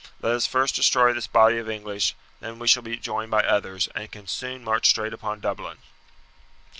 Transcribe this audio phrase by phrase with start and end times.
[0.19, 3.87] Let us first destroy this body of English, then we shall be joined by others,
[3.93, 5.77] and can soon march straight upon Dublin."